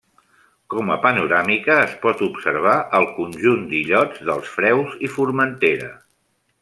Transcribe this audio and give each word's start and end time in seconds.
Com 0.73 0.87
a 0.93 0.95
panoràmica 1.03 1.75
es 1.81 1.93
pot 2.05 2.23
observar 2.29 2.73
els 3.01 3.13
conjunt 3.19 3.61
d'illots 3.75 4.25
dels 4.31 4.51
Freus 4.55 4.97
i 5.09 5.13
Formentera. 5.19 5.93